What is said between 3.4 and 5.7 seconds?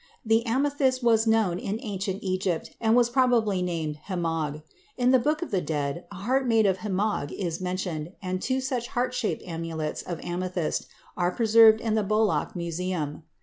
was named hemag. In the Book of the